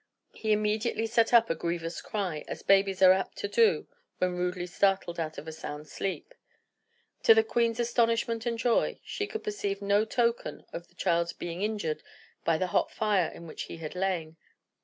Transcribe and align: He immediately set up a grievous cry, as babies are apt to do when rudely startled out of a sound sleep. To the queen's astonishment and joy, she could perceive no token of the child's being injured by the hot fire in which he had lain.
He 0.33 0.51
immediately 0.51 1.05
set 1.05 1.31
up 1.31 1.51
a 1.51 1.53
grievous 1.53 2.01
cry, 2.01 2.43
as 2.47 2.63
babies 2.63 3.03
are 3.03 3.11
apt 3.11 3.37
to 3.37 3.47
do 3.47 3.85
when 4.17 4.31
rudely 4.35 4.65
startled 4.65 5.19
out 5.19 5.37
of 5.37 5.47
a 5.47 5.51
sound 5.51 5.87
sleep. 5.87 6.33
To 7.21 7.35
the 7.35 7.43
queen's 7.43 7.79
astonishment 7.79 8.47
and 8.47 8.57
joy, 8.57 8.99
she 9.03 9.27
could 9.27 9.43
perceive 9.43 9.79
no 9.79 10.03
token 10.03 10.65
of 10.73 10.87
the 10.87 10.95
child's 10.95 11.33
being 11.33 11.61
injured 11.61 12.01
by 12.43 12.57
the 12.57 12.65
hot 12.73 12.89
fire 12.89 13.27
in 13.29 13.45
which 13.45 13.65
he 13.65 13.77
had 13.77 13.93
lain. 13.93 14.37